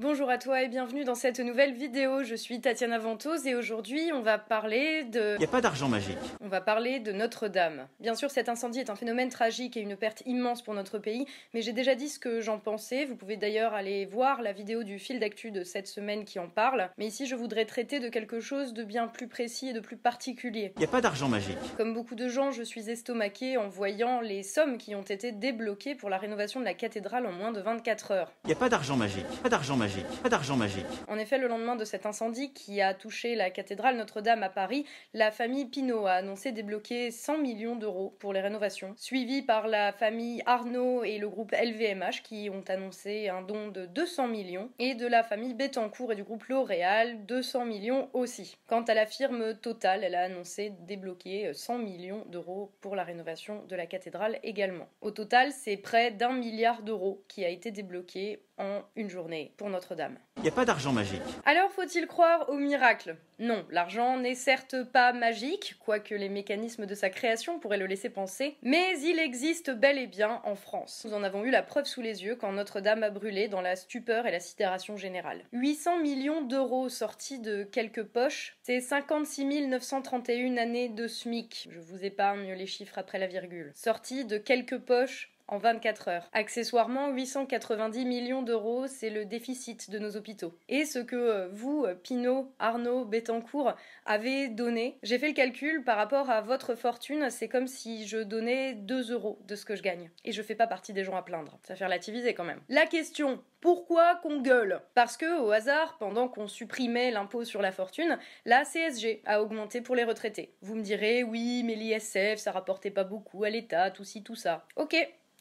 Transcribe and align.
Bonjour 0.00 0.30
à 0.30 0.38
toi 0.38 0.62
et 0.62 0.68
bienvenue 0.68 1.04
dans 1.04 1.14
cette 1.14 1.40
nouvelle 1.40 1.74
vidéo. 1.74 2.24
Je 2.24 2.34
suis 2.34 2.58
Tatiana 2.58 2.98
Ventose 2.98 3.46
et 3.46 3.54
aujourd'hui 3.54 4.12
on 4.14 4.22
va 4.22 4.38
parler 4.38 5.04
de... 5.04 5.34
Il 5.34 5.40
n'y 5.40 5.44
a 5.44 5.48
pas 5.48 5.60
d'argent 5.60 5.90
magique. 5.90 6.16
On 6.40 6.48
va 6.48 6.62
parler 6.62 7.00
de 7.00 7.12
Notre-Dame. 7.12 7.86
Bien 8.00 8.14
sûr 8.14 8.30
cet 8.30 8.48
incendie 8.48 8.78
est 8.78 8.88
un 8.88 8.94
phénomène 8.94 9.28
tragique 9.28 9.76
et 9.76 9.80
une 9.80 9.96
perte 9.96 10.22
immense 10.24 10.62
pour 10.62 10.72
notre 10.72 10.98
pays, 10.98 11.26
mais 11.52 11.60
j'ai 11.60 11.74
déjà 11.74 11.94
dit 11.94 12.08
ce 12.08 12.18
que 12.18 12.40
j'en 12.40 12.58
pensais. 12.58 13.04
Vous 13.04 13.14
pouvez 13.14 13.36
d'ailleurs 13.36 13.74
aller 13.74 14.06
voir 14.06 14.40
la 14.40 14.54
vidéo 14.54 14.84
du 14.84 14.98
fil 14.98 15.20
d'actu 15.20 15.50
de 15.50 15.64
cette 15.64 15.86
semaine 15.86 16.24
qui 16.24 16.38
en 16.38 16.48
parle. 16.48 16.88
Mais 16.96 17.06
ici 17.06 17.26
je 17.26 17.36
voudrais 17.36 17.66
traiter 17.66 18.00
de 18.00 18.08
quelque 18.08 18.40
chose 18.40 18.72
de 18.72 18.84
bien 18.84 19.06
plus 19.06 19.28
précis 19.28 19.68
et 19.68 19.72
de 19.74 19.80
plus 19.80 19.98
particulier. 19.98 20.72
Il 20.76 20.78
n'y 20.78 20.86
a 20.86 20.90
pas 20.90 21.02
d'argent 21.02 21.28
magique. 21.28 21.58
Comme 21.76 21.92
beaucoup 21.92 22.14
de 22.14 22.26
gens, 22.26 22.52
je 22.52 22.62
suis 22.62 22.88
estomaquée 22.88 23.58
en 23.58 23.68
voyant 23.68 24.22
les 24.22 24.44
sommes 24.44 24.78
qui 24.78 24.94
ont 24.94 25.02
été 25.02 25.30
débloquées 25.30 25.94
pour 25.94 26.08
la 26.08 26.16
rénovation 26.16 26.58
de 26.58 26.64
la 26.64 26.72
cathédrale 26.72 27.26
en 27.26 27.32
moins 27.32 27.52
de 27.52 27.60
24 27.60 28.12
heures. 28.12 28.32
Il 28.44 28.46
n'y 28.46 28.54
a 28.54 28.56
pas 28.56 28.70
d'argent 28.70 28.96
magique. 28.96 29.26
Pas 29.42 29.50
d'argent 29.50 29.76
magique. 29.76 29.89
Pas 30.22 30.28
d'argent 30.28 30.56
magique. 30.56 30.86
En 31.08 31.18
effet, 31.18 31.38
le 31.38 31.48
lendemain 31.48 31.76
de 31.76 31.84
cet 31.84 32.06
incendie 32.06 32.52
qui 32.52 32.80
a 32.80 32.94
touché 32.94 33.34
la 33.34 33.50
cathédrale 33.50 33.96
Notre-Dame 33.96 34.42
à 34.42 34.48
Paris, 34.48 34.84
la 35.14 35.30
famille 35.30 35.66
Pinault 35.66 36.06
a 36.06 36.12
annoncé 36.12 36.52
débloquer 36.52 37.10
100 37.10 37.38
millions 37.38 37.76
d'euros 37.76 38.16
pour 38.18 38.32
les 38.32 38.40
rénovations, 38.40 38.94
suivi 38.96 39.42
par 39.42 39.68
la 39.68 39.92
famille 39.92 40.42
Arnaud 40.46 41.04
et 41.04 41.18
le 41.18 41.28
groupe 41.28 41.52
LVMH 41.52 42.22
qui 42.22 42.50
ont 42.50 42.64
annoncé 42.68 43.28
un 43.28 43.42
don 43.42 43.68
de 43.68 43.86
200 43.86 44.28
millions, 44.28 44.70
et 44.78 44.94
de 44.94 45.06
la 45.06 45.22
famille 45.22 45.54
Bettencourt 45.54 46.12
et 46.12 46.16
du 46.16 46.24
groupe 46.24 46.44
L'Oréal 46.44 47.24
200 47.26 47.64
millions 47.64 48.08
aussi. 48.12 48.56
Quant 48.66 48.82
à 48.82 48.94
la 48.94 49.06
firme 49.06 49.54
Total, 49.54 50.04
elle 50.04 50.14
a 50.14 50.22
annoncé 50.22 50.72
débloquer 50.86 51.52
100 51.52 51.78
millions 51.78 52.24
d'euros 52.26 52.72
pour 52.80 52.96
la 52.96 53.04
rénovation 53.04 53.64
de 53.68 53.76
la 53.76 53.86
cathédrale 53.86 54.38
également. 54.42 54.88
Au 55.00 55.10
total, 55.10 55.52
c'est 55.52 55.76
près 55.76 56.10
d'un 56.10 56.32
milliard 56.32 56.82
d'euros 56.82 57.24
qui 57.28 57.44
a 57.44 57.48
été 57.48 57.70
débloqué 57.70 58.42
en 58.58 58.82
une 58.94 59.08
journée 59.08 59.52
pour 59.56 59.70
Notre-Dame. 59.80 60.18
Il 60.36 60.42
n'y 60.42 60.48
a 60.48 60.52
pas 60.52 60.66
d'argent 60.66 60.92
magique. 60.92 61.22
Alors 61.46 61.70
faut-il 61.70 62.06
croire 62.06 62.50
au 62.50 62.56
miracle? 62.56 63.16
Non, 63.38 63.64
l'argent 63.70 64.18
n'est 64.18 64.34
certes 64.34 64.84
pas 64.84 65.14
magique, 65.14 65.76
quoique 65.80 66.14
les 66.14 66.28
mécanismes 66.28 66.84
de 66.84 66.94
sa 66.94 67.08
création 67.08 67.58
pourraient 67.58 67.78
le 67.78 67.86
laisser 67.86 68.10
penser, 68.10 68.58
mais 68.62 69.00
il 69.00 69.18
existe 69.18 69.70
bel 69.70 69.96
et 69.96 70.06
bien 70.06 70.42
en 70.44 70.54
France. 70.54 71.06
Nous 71.06 71.14
en 71.14 71.22
avons 71.22 71.44
eu 71.44 71.50
la 71.50 71.62
preuve 71.62 71.86
sous 71.86 72.02
les 72.02 72.24
yeux 72.24 72.36
quand 72.36 72.52
Notre-Dame 72.52 73.02
a 73.02 73.08
brûlé 73.08 73.48
dans 73.48 73.62
la 73.62 73.74
stupeur 73.74 74.26
et 74.26 74.30
la 74.30 74.40
sidération 74.40 74.98
générale. 74.98 75.40
800 75.52 76.00
millions 76.00 76.42
d'euros 76.42 76.90
sortis 76.90 77.38
de 77.38 77.62
quelques 77.62 78.04
poches, 78.04 78.58
c'est 78.62 78.82
56 78.82 79.66
931 79.66 80.58
années 80.58 80.90
de 80.90 81.06
SMIC. 81.06 81.68
Je 81.70 81.80
vous 81.80 82.04
épargne 82.04 82.52
les 82.52 82.66
chiffres 82.66 82.98
après 82.98 83.18
la 83.18 83.26
virgule. 83.26 83.72
Sortis 83.74 84.26
de 84.26 84.36
quelques 84.36 84.78
poches 84.78 85.30
en 85.50 85.58
24 85.58 86.08
heures. 86.08 86.28
Accessoirement, 86.32 87.10
890 87.10 88.06
millions 88.06 88.42
d'euros, 88.42 88.86
c'est 88.86 89.10
le 89.10 89.24
déficit 89.24 89.90
de 89.90 89.98
nos 89.98 90.16
hôpitaux. 90.16 90.56
Et 90.68 90.84
ce 90.84 90.98
que 90.98 91.16
euh, 91.16 91.48
vous, 91.52 91.86
Pinault, 92.02 92.52
Arnaud, 92.58 93.04
Bettencourt, 93.04 93.74
avez 94.06 94.48
donné, 94.48 94.98
j'ai 95.02 95.18
fait 95.18 95.28
le 95.28 95.34
calcul 95.34 95.84
par 95.84 95.96
rapport 95.96 96.30
à 96.30 96.40
votre 96.40 96.74
fortune, 96.74 97.28
c'est 97.30 97.48
comme 97.48 97.66
si 97.66 98.06
je 98.06 98.18
donnais 98.18 98.74
2 98.74 99.12
euros 99.12 99.38
de 99.46 99.56
ce 99.56 99.64
que 99.64 99.76
je 99.76 99.82
gagne. 99.82 100.10
Et 100.24 100.32
je 100.32 100.42
fais 100.42 100.54
pas 100.54 100.66
partie 100.66 100.92
des 100.92 101.04
gens 101.04 101.16
à 101.16 101.22
plaindre. 101.22 101.58
Ça 101.64 101.76
fait 101.76 101.84
relativiser 101.84 102.32
quand 102.34 102.44
même. 102.44 102.60
La 102.68 102.86
question, 102.86 103.42
pourquoi 103.60 104.16
qu'on 104.16 104.40
gueule? 104.40 104.80
Parce 104.94 105.16
que, 105.16 105.40
au 105.40 105.50
hasard, 105.50 105.98
pendant 105.98 106.28
qu'on 106.28 106.48
supprimait 106.48 107.10
l'impôt 107.10 107.44
sur 107.44 107.60
la 107.60 107.72
fortune, 107.72 108.18
la 108.44 108.64
CSG 108.64 109.22
a 109.26 109.42
augmenté 109.42 109.80
pour 109.80 109.94
les 109.94 110.04
retraités. 110.04 110.54
Vous 110.62 110.74
me 110.74 110.82
direz, 110.82 111.22
oui, 111.22 111.62
mais 111.64 111.74
l'ISF, 111.74 112.36
ça 112.36 112.52
rapportait 112.52 112.90
pas 112.90 113.04
beaucoup 113.04 113.44
à 113.44 113.50
l'État, 113.50 113.90
tout 113.90 114.04
ci, 114.04 114.22
tout 114.22 114.36
ça. 114.36 114.66
Ok, 114.76 114.96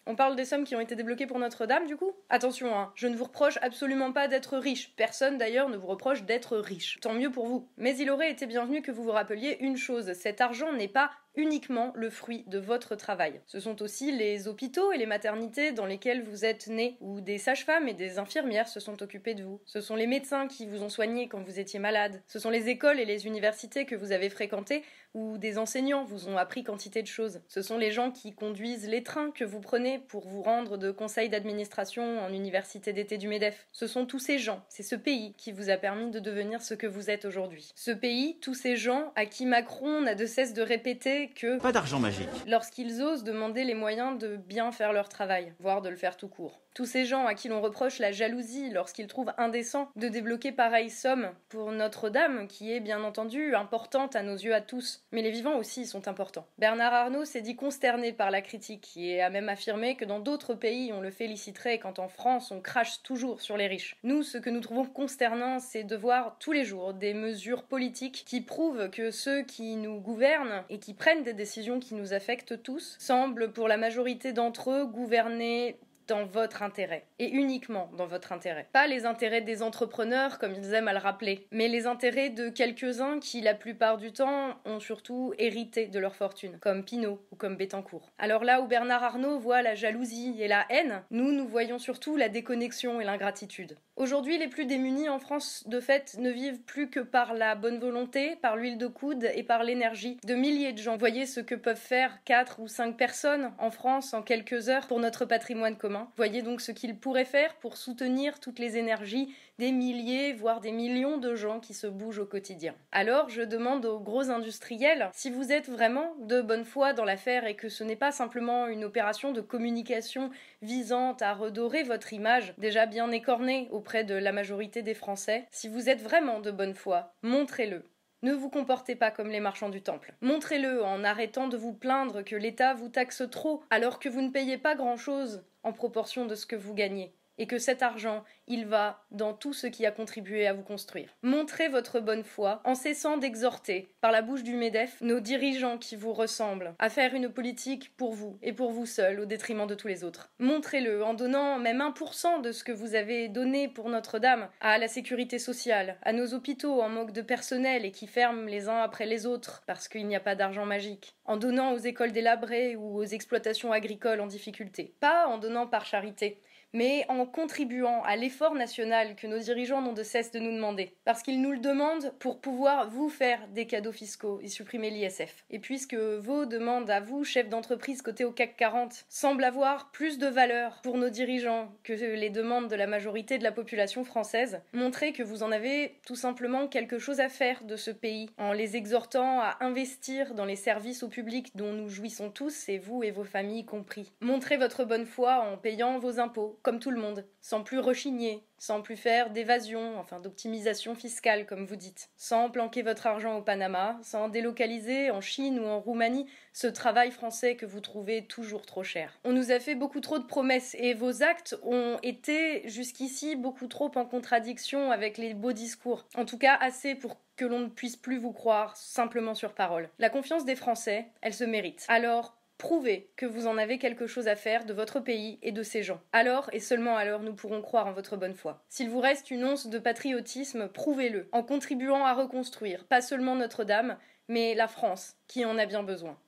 on 0.10 0.16
parle 0.16 0.36
des 0.36 0.44
sommes 0.44 0.64
qui 0.64 0.76
ont 0.76 0.80
été 0.80 0.96
débloquées 0.96 1.28
pour 1.28 1.38
Notre-Dame, 1.38 1.86
du 1.86 1.96
coup? 1.96 2.12
Attention, 2.30 2.76
hein, 2.76 2.92
je 2.96 3.06
ne 3.06 3.16
vous 3.16 3.26
reproche 3.26 3.60
absolument 3.62 4.12
pas 4.12 4.28
d'être 4.28 4.58
riche. 4.58 4.96
Personne 4.96 5.38
d'ailleurs 5.38 5.70
ne 5.70 5.78
vous 5.78 5.86
reproche 5.86 6.24
d'être 6.24 6.58
riche. 6.58 6.98
Tant 7.00 7.14
mieux 7.14 7.30
pour 7.30 7.46
vous. 7.46 7.70
Mais 7.78 7.96
il 7.96 8.10
aurait 8.10 8.32
été 8.32 8.48
bienvenu 8.48 8.82
que 8.82 8.92
vous 8.92 9.04
vous 9.04 9.12
rappeliez 9.12 9.58
une 9.60 9.78
chose 9.78 10.12
cet 10.14 10.42
argent 10.42 10.74
n'est 10.74 10.88
pas 10.88 11.12
uniquement 11.36 11.92
le 11.96 12.10
fruit 12.10 12.44
de 12.48 12.60
votre 12.60 12.96
travail. 12.96 13.42
Ce 13.46 13.60
sont 13.60 13.82
aussi 13.82 14.12
les 14.12 14.48
hôpitaux 14.48 14.92
et 14.92 14.98
les 14.98 15.06
maternités 15.06 15.72
dans 15.72 15.86
lesquels 15.86 16.24
vous 16.24 16.46
êtes 16.46 16.68
né, 16.68 16.98
où 17.02 17.22
des 17.22 17.38
sages-femmes 17.38 17.88
et 17.88 17.94
des 17.94 18.20
infirmières 18.20 18.68
se 18.68 18.80
sont 18.80 19.02
occupés 19.02 19.36
de 19.36 19.44
vous. 19.44 19.62
Ce 19.66 19.82
sont 19.82 19.96
les 19.96 20.08
médecins 20.08 20.48
qui 20.48 20.66
vous 20.66 20.84
ont 20.84 20.90
soigné 20.90 21.28
quand 21.28 21.42
vous 21.42 21.60
étiez 21.60 21.80
malade. 21.80 22.22
Ce 22.28 22.40
sont 22.40 22.50
les 22.50 22.70
écoles 22.70 23.00
et 23.00 23.06
les 23.06 23.28
universités 23.28 23.86
que 23.86 23.96
vous 23.96 24.12
avez 24.12 24.30
fréquentées, 24.30 24.84
où 25.14 25.38
des 25.38 25.58
enseignants 25.58 26.04
vous 26.04 26.28
ont 26.28 26.38
appris 26.38 26.64
quantité 26.64 27.02
de 27.02 27.08
choses. 27.08 27.42
Ce 27.48 27.62
sont 27.62 27.78
les 27.78 27.92
gens 27.92 28.12
qui 28.12 28.34
conduisent 28.34 28.88
les 28.88 29.04
trains 29.04 29.32
que 29.32 29.44
vous 29.44 29.60
prenez 29.60 30.00
pour 30.00 30.28
vous 30.28 30.42
rendre 30.42 30.78
de 30.78 30.92
conseil 30.92 31.30
d'administration 31.30 32.20
en 32.20 32.32
université 32.32 32.94
d'été 32.94 33.18
du 33.18 33.28
MEDEF. 33.28 33.68
Ce 33.72 33.88
sont 33.88 34.06
tous 34.06 34.20
ces 34.20 34.38
gens, 34.38 34.64
c'est 34.70 34.84
ce 34.84 34.96
pays 34.96 35.34
qui 35.38 35.52
vous 35.52 35.70
a 35.70 35.78
permis 35.78 36.12
de 36.12 36.20
devenir 36.20 36.62
ce 36.62 36.74
que 36.74 36.88
vous 36.88 37.10
êtes 37.10 37.26
aujourd'hui. 37.26 37.72
Ce 37.76 37.92
pays, 37.92 38.38
tous 38.40 38.54
ces 38.54 38.76
gens 38.76 39.12
à 39.16 39.26
qui 39.26 39.46
Macron 39.46 40.02
n'a 40.02 40.16
de 40.16 40.26
cesse 40.26 40.54
de 40.54 40.62
répéter 40.62 41.29
que 41.36 41.60
Pas 41.60 41.72
d'argent 41.72 42.00
magique. 42.00 42.28
lorsqu'ils 42.48 43.02
osent 43.02 43.24
demander 43.24 43.64
les 43.64 43.76
moyens 43.76 44.18
de 44.18 44.36
bien 44.38 44.72
faire 44.72 44.94
leur 44.94 45.10
travail, 45.10 45.54
voire 45.60 45.82
de 45.82 45.90
le 45.90 45.96
faire 45.96 46.18
tout 46.18 46.28
court. 46.28 46.60
Tous 46.76 46.86
ces 46.86 47.04
gens 47.06 47.26
à 47.26 47.34
qui 47.34 47.50
l'on 47.50 47.62
reproche 47.62 48.00
la 48.00 48.12
jalousie 48.12 48.70
lorsqu'ils 48.70 49.08
trouvent 49.08 49.34
indécent 49.38 49.90
de 49.96 50.08
débloquer 50.08 50.52
pareille 50.52 50.92
somme 50.92 51.32
pour 51.50 51.72
Notre-Dame, 51.72 52.48
qui 52.48 52.72
est 52.72 52.80
bien 52.80 53.04
entendu 53.04 53.54
importante 53.56 54.16
à 54.16 54.22
nos 54.24 54.36
yeux 54.36 54.54
à 54.54 54.62
tous, 54.62 55.04
mais 55.12 55.22
les 55.22 55.32
vivants 55.32 55.58
aussi 55.58 55.86
sont 55.86 56.08
importants. 56.08 56.46
Bernard 56.58 56.94
Arnault 56.94 57.26
s'est 57.26 57.42
dit 57.42 57.56
consterné 57.56 58.14
par 58.14 58.32
la 58.32 58.42
critique 58.42 58.92
et 58.96 59.22
a 59.22 59.30
même 59.30 59.50
affirmé 59.50 59.96
que 59.96 60.06
dans 60.06 60.20
d'autres 60.20 60.54
pays 60.54 60.94
on 60.94 61.02
le 61.02 61.10
féliciterait 61.12 61.80
quand 61.80 62.00
en 62.00 62.08
France 62.08 62.52
on 62.52 62.62
crache 62.62 63.02
toujours 63.04 63.42
sur 63.42 63.58
les 63.58 63.68
riches. 63.68 63.98
Nous, 64.04 64.24
ce 64.24 64.38
que 64.38 64.50
nous 64.52 64.62
trouvons 64.62 64.86
consternant, 64.86 65.60
c'est 65.60 65.84
de 65.84 65.96
voir 65.98 66.38
tous 66.40 66.52
les 66.52 66.64
jours 66.64 66.94
des 66.94 67.14
mesures 67.14 67.64
politiques 67.64 68.24
qui 68.26 68.42
prouvent 68.42 68.90
que 68.90 69.12
ceux 69.12 69.42
qui 69.42 69.76
nous 69.76 70.00
gouvernent 70.00 70.64
et 70.70 70.80
qui 70.80 70.94
prennent 70.94 71.09
des 71.16 71.34
décisions 71.34 71.80
qui 71.80 71.96
nous 71.96 72.14
affectent 72.14 72.62
tous 72.62 72.96
semblent 73.00 73.52
pour 73.52 73.68
la 73.68 73.78
majorité 73.78 74.32
d'entre 74.32 74.72
eux 74.72 74.86
gouverner 74.86 75.80
dans 76.10 76.26
votre 76.26 76.64
intérêt, 76.64 77.06
et 77.20 77.30
uniquement 77.30 77.90
dans 77.96 78.08
votre 78.08 78.34
intérêt. 78.34 78.68
Pas 78.74 78.88
les 78.88 79.06
intérêts 79.06 79.42
des 79.42 79.62
entrepreneurs, 79.62 80.40
comme 80.40 80.56
ils 80.56 80.74
aiment 80.74 80.88
à 80.88 80.94
le 80.94 81.00
rappeler, 81.00 81.48
mais 81.52 81.68
les 81.68 81.86
intérêts 81.86 82.30
de 82.30 82.50
quelques-uns 82.50 83.20
qui, 83.20 83.42
la 83.42 83.54
plupart 83.54 83.98
du 83.98 84.12
temps, 84.12 84.56
ont 84.66 84.80
surtout 84.80 85.34
hérité 85.38 85.88
de 85.88 86.00
leur 86.00 86.16
fortune, 86.16 86.58
comme 86.60 86.84
Pinault 86.84 87.22
ou 87.32 87.36
comme 87.36 87.56
Bettencourt. 87.56 88.12
Alors 88.18 88.44
là 88.44 88.62
où 88.62 88.68
Bernard 88.68 89.04
Arnault 89.04 89.40
voit 89.40 89.62
la 89.62 89.76
jalousie 89.76 90.36
et 90.42 90.48
la 90.48 90.66
haine, 90.70 91.04
nous, 91.12 91.32
nous 91.32 91.48
voyons 91.48 91.80
surtout 91.80 92.16
la 92.16 92.28
déconnexion 92.28 93.00
et 93.00 93.06
l'ingratitude. 93.06 93.78
Aujourd'hui, 93.96 94.38
les 94.38 94.48
plus 94.48 94.66
démunis 94.66 95.10
en 95.10 95.20
France, 95.20 95.66
de 95.68 95.82
fait, 95.82 96.16
ne 96.20 96.30
vivent 96.32 96.62
plus 96.62 96.90
que 96.90 97.02
par 97.02 97.34
la 97.34 97.56
bonne 97.56 97.80
volonté, 97.80 98.38
par 98.38 98.56
l'huile 98.56 98.78
de 98.78 98.88
coude 98.88 99.30
et 99.36 99.44
par 99.44 99.64
l'énergie 99.64 100.18
de 100.24 100.36
milliers 100.36 100.72
de 100.72 100.78
gens. 100.78 100.96
Voyez 100.96 101.26
ce 101.26 101.42
que 101.42 101.54
peuvent 101.54 101.76
faire 101.76 102.24
4 102.24 102.62
ou 102.62 102.68
5 102.70 102.96
personnes 102.96 103.52
en 103.58 103.72
France 103.72 104.14
en 104.14 104.22
quelques 104.22 104.70
heures 104.70 104.88
pour 104.88 105.02
notre 105.02 105.26
patrimoine 105.26 105.76
commun. 105.76 105.99
Voyez 106.16 106.42
donc 106.42 106.62
ce 106.62 106.72
qu'ils 106.72 106.98
pourraient 106.98 107.26
faire 107.26 107.56
pour 107.56 107.78
soutenir 107.78 108.40
toutes 108.40 108.60
les 108.60 108.78
énergies 108.78 109.34
des 109.58 109.72
milliers, 109.72 110.34
voire 110.34 110.62
des 110.62 110.72
millions 110.72 111.18
de 111.18 111.36
gens 111.36 111.60
qui 111.60 111.74
se 111.74 111.88
bougent 111.88 112.20
au 112.20 112.26
quotidien. 112.26 112.76
Alors, 112.92 113.30
je 113.30 113.42
demande 113.42 113.86
aux 113.86 114.00
gros 114.00 114.30
industriels 114.30 115.10
si 115.14 115.30
vous 115.30 115.52
êtes 115.52 115.70
vraiment 115.70 116.16
de 116.20 116.42
bonne 116.42 116.66
foi 116.66 116.94
dans 116.94 117.06
l'affaire 117.06 117.46
et 117.46 117.56
que 117.56 117.70
ce 117.70 117.84
n'est 117.84 117.96
pas 117.96 118.12
simplement 118.12 118.68
une 118.68 118.86
opération 118.86 119.32
de 119.32 119.42
communication 119.42 120.30
visant 120.62 121.16
à 121.22 121.34
redorer 121.34 121.84
votre 121.84 122.14
image, 122.14 122.54
déjà 122.58 122.86
bien 122.86 123.12
écornée 123.12 123.68
auprès 123.72 124.04
de 124.04 124.16
la 124.16 124.32
majorité 124.32 124.82
des 124.82 124.94
Français. 124.94 125.48
Si 125.52 125.68
vous 125.68 125.90
êtes 125.90 126.02
vraiment 126.02 126.40
de 126.40 126.52
bonne 126.52 126.76
foi, 126.76 127.14
montrez-le. 127.22 127.84
Ne 128.22 128.34
vous 128.34 128.50
comportez 128.50 128.96
pas 128.96 129.12
comme 129.12 129.30
les 129.30 129.40
marchands 129.40 129.70
du 129.70 129.82
temple. 129.82 130.14
Montrez-le 130.22 130.84
en 130.84 131.06
arrêtant 131.06 131.48
de 131.48 131.56
vous 131.56 131.74
plaindre 131.74 132.22
que 132.22 132.36
l'État 132.36 132.74
vous 132.74 132.90
taxe 132.90 133.24
trop 133.32 133.64
alors 133.70 134.00
que 134.00 134.10
vous 134.10 134.22
ne 134.22 134.30
payez 134.30 134.58
pas 134.58 134.76
grand-chose 134.76 135.44
en 135.64 135.74
proportion 135.74 136.26
de 136.26 136.36
ce 136.36 136.46
que 136.46 136.56
vous 136.56 136.74
gagnez 136.74 137.14
et 137.38 137.48
que 137.48 137.58
cet 137.58 137.82
argent, 137.82 138.24
il 138.50 138.66
va 138.66 139.06
dans 139.12 139.34
tout 139.34 139.54
ce 139.54 139.68
qui 139.68 139.86
a 139.86 139.92
contribué 139.92 140.48
à 140.48 140.54
vous 140.54 140.64
construire. 140.64 141.16
Montrez 141.22 141.70
votre 141.70 142.00
bonne 142.00 142.24
foi 142.24 142.62
en 142.66 142.76
cessant 142.76 143.18
d'exhorter, 143.18 143.94
par 144.02 144.12
la 144.12 144.22
bouche 144.22 144.44
du 144.44 144.56
MEDEF, 144.56 145.00
nos 145.02 145.20
dirigeants 145.20 145.78
qui 145.78 145.96
vous 145.96 146.14
ressemblent, 146.14 146.74
à 146.80 146.90
faire 146.90 147.14
une 147.14 147.30
politique 147.30 147.96
pour 147.96 148.14
vous 148.14 148.38
et 148.42 148.52
pour 148.52 148.72
vous 148.72 148.86
seul 148.88 149.20
au 149.20 149.26
détriment 149.26 149.68
de 149.68 149.76
tous 149.76 149.88
les 149.88 150.04
autres. 150.04 150.32
Montrez-le 150.40 151.04
en 151.04 151.14
donnant 151.14 151.60
même 151.60 151.82
1% 151.82 152.42
de 152.42 152.52
ce 152.52 152.64
que 152.64 152.72
vous 152.72 152.96
avez 152.96 153.30
donné 153.30 153.68
pour 153.68 153.90
Notre-Dame 153.90 154.50
à 154.60 154.78
la 154.78 154.88
sécurité 154.88 155.38
sociale, 155.38 155.98
à 156.02 156.12
nos 156.12 156.34
hôpitaux 156.34 156.82
en 156.82 156.90
manque 156.90 157.12
de 157.12 157.22
personnel 157.22 157.86
et 157.86 157.92
qui 157.92 158.08
ferment 158.08 158.48
les 158.48 158.68
uns 158.68 158.82
après 158.82 159.06
les 159.06 159.26
autres 159.26 159.64
parce 159.68 159.88
qu'il 159.88 160.08
n'y 160.08 160.16
a 160.16 160.20
pas 160.20 160.36
d'argent 160.36 160.66
magique, 160.66 161.16
en 161.26 161.38
donnant 161.38 161.74
aux 161.74 161.78
écoles 161.78 162.12
délabrées 162.12 162.76
ou 162.76 162.98
aux 162.98 163.06
exploitations 163.06 163.72
agricoles 163.72 164.22
en 164.22 164.28
difficulté. 164.28 164.96
Pas 165.00 165.28
en 165.28 165.38
donnant 165.38 165.68
par 165.68 165.86
charité, 165.86 166.42
mais 166.74 167.06
en 167.10 167.26
contribuant 167.26 168.04
à 168.04 168.16
l'effort 168.16 168.39
national 168.56 169.16
que 169.16 169.28
nos 169.28 169.40
dirigeants 169.40 169.82
n'ont 169.82 169.94
de 169.94 170.04
cesse 170.04 170.32
de 170.32 170.40
nous 170.40 170.52
demander. 170.52 170.94
Parce 171.06 171.22
qu'ils 171.22 171.42
nous 171.42 171.52
le 171.52 171.60
demandent 171.60 172.14
pour 172.20 172.40
pouvoir 172.40 172.90
vous 172.90 173.10
faire 173.10 173.48
des 173.50 173.68
cadeaux 173.68 173.92
fiscaux 173.92 174.40
et 174.42 174.48
supprimer 174.48 174.90
l'ISF. 174.90 175.44
Et 175.50 175.60
puisque 175.60 175.96
vos 175.96 176.46
demandes 176.46 176.90
à 176.90 177.02
vous, 177.02 177.24
chefs 177.24 177.50
d'entreprise 177.50 178.02
cotés 178.02 178.26
au 178.26 178.32
CAC 178.32 178.56
40, 178.56 179.06
semblent 179.10 179.44
avoir 179.44 179.92
plus 179.92 180.18
de 180.18 180.28
valeur 180.28 180.80
pour 180.82 180.98
nos 180.98 181.10
dirigeants 181.10 181.72
que 181.84 181.94
les 181.94 182.30
demandes 182.30 182.70
de 182.70 182.76
la 182.76 182.88
majorité 182.88 183.38
de 183.38 183.44
la 183.44 183.52
population 183.52 184.04
française, 184.04 184.62
montrez 184.74 185.12
que 185.12 185.24
vous 185.24 185.44
en 185.44 185.52
avez 185.52 186.00
tout 186.06 186.16
simplement 186.16 186.68
quelque 186.68 187.00
chose 187.00 187.20
à 187.20 187.30
faire 187.30 187.64
de 187.64 187.76
ce 187.76 187.92
pays 187.92 188.30
en 188.38 188.54
les 188.54 188.78
exhortant 188.78 189.42
à 189.42 189.58
investir 189.60 190.34
dans 190.34 190.46
les 190.46 190.56
services 190.56 191.04
au 191.04 191.10
public 191.10 191.52
dont 191.56 191.74
nous 191.74 191.90
jouissons 191.90 192.30
tous, 192.30 192.70
et 192.70 192.78
vous 192.78 193.04
et 193.04 193.12
vos 193.12 193.24
familles 193.24 193.66
compris. 193.66 194.12
Montrez 194.22 194.58
votre 194.58 194.86
bonne 194.86 195.06
foi 195.06 195.42
en 195.42 195.58
payant 195.58 196.00
vos 196.00 196.20
impôts, 196.20 196.60
comme 196.62 196.80
tout 196.80 196.92
le 196.92 197.00
monde, 197.00 197.26
sans 197.42 197.64
plus 197.64 197.80
rechigner, 197.80 198.29
sans 198.58 198.82
plus 198.82 198.98
faire 198.98 199.30
d'évasion, 199.30 199.98
enfin 199.98 200.20
d'optimisation 200.20 200.96
fiscale, 200.96 201.46
comme 201.46 201.66
vous 201.66 201.76
dites, 201.76 202.10
sans 202.18 202.50
planquer 202.50 202.82
votre 202.82 203.08
argent 203.08 203.38
au 203.38 203.42
Panama, 203.42 203.98
sans 204.04 204.28
délocaliser 204.28 205.12
en 205.12 205.22
Chine 205.22 205.60
ou 205.60 205.66
en 205.66 205.80
Roumanie 205.80 206.28
ce 206.54 206.68
travail 206.68 207.12
français 207.12 207.56
que 207.56 207.66
vous 207.66 207.80
trouvez 207.80 208.26
toujours 208.26 208.66
trop 208.66 208.84
cher. 208.84 209.18
On 209.24 209.32
nous 209.32 209.52
a 209.52 209.60
fait 209.60 209.76
beaucoup 209.76 210.02
trop 210.02 210.20
de 210.20 210.26
promesses 210.26 210.76
et 210.78 210.94
vos 210.94 211.24
actes 211.24 211.58
ont 211.64 211.98
été 212.04 212.68
jusqu'ici 212.68 213.36
beaucoup 213.36 213.68
trop 213.68 213.92
en 213.96 214.06
contradiction 214.06 214.92
avec 214.92 215.18
les 215.18 215.34
beaux 215.34 215.54
discours. 215.54 216.06
En 216.16 216.26
tout 216.26 216.38
cas, 216.38 216.56
assez 216.56 216.96
pour 216.96 217.18
que 217.38 217.46
l'on 217.46 217.60
ne 217.60 217.68
puisse 217.68 217.96
plus 217.96 218.18
vous 218.18 218.34
croire 218.34 218.76
simplement 218.76 219.34
sur 219.34 219.54
parole. 219.54 219.90
La 219.98 220.10
confiance 220.10 220.44
des 220.44 220.58
Français, 220.58 221.08
elle 221.22 221.34
se 221.34 221.46
mérite. 221.46 221.86
Alors, 221.88 222.36
Prouvez 222.60 223.10
que 223.16 223.26
vous 223.26 223.48
en 223.48 223.58
avez 223.58 223.80
quelque 223.80 224.06
chose 224.06 224.28
à 224.28 224.36
faire 224.36 224.66
de 224.66 224.74
votre 224.74 225.00
pays 225.00 225.40
et 225.42 225.54
de 225.54 225.64
ses 225.64 225.82
gens. 225.82 226.02
Alors, 226.12 226.50
et 226.52 226.60
seulement 226.60 226.98
alors, 226.98 227.22
nous 227.22 227.34
pourrons 227.34 227.62
croire 227.62 227.88
en 227.88 227.94
votre 227.94 228.18
bonne 228.18 228.34
foi. 228.34 228.66
S'il 228.68 228.90
vous 228.90 229.00
reste 229.00 229.32
une 229.32 229.46
once 229.46 229.68
de 229.68 229.80
patriotisme, 229.80 230.68
prouvez-le, 230.68 231.30
en 231.32 231.42
contribuant 231.42 232.04
à 232.04 232.14
reconstruire, 232.14 232.84
pas 232.84 233.00
seulement 233.02 233.36
Notre-Dame, 233.36 233.98
mais 234.28 234.56
la 234.56 234.68
France, 234.68 235.16
qui 235.28 235.46
en 235.46 235.58
a 235.58 235.66
bien 235.66 235.84
besoin. 235.84 236.20